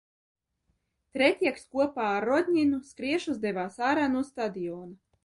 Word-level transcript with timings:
Tretjaks 1.17 1.67
kopā 1.75 2.07
ar 2.13 2.25
Rodņinu 2.29 2.79
skriešus 2.93 3.43
devās 3.45 3.79
ārā 3.91 4.09
no 4.15 4.25
stadiona. 4.31 4.99